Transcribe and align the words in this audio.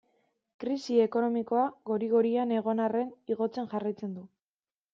Krisi 0.61 0.95
ekonomikoa 1.03 1.65
gori-gorian 1.91 2.55
egon 2.57 2.83
arren 2.89 3.13
igotzen 3.35 3.73
jarraitzen 3.75 4.19
du. 4.21 4.29